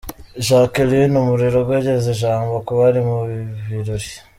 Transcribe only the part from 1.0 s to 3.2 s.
Umurerwa ageza ijambo ku bari